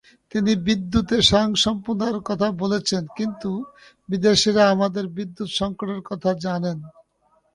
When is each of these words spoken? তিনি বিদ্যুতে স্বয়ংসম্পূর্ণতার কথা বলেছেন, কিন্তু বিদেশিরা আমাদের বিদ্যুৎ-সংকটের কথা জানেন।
তিনি 0.31 0.51
বিদ্যুতে 0.67 1.15
স্বয়ংসম্পূর্ণতার 1.21 2.17
কথা 2.21 2.47
বলেছেন, 2.61 3.03
কিন্তু 3.17 3.51
বিদেশিরা 4.09 4.63
আমাদের 4.69 5.05
বিদ্যুৎ-সংকটের 5.07 6.01
কথা 6.01 6.29
জানেন। 6.45 6.77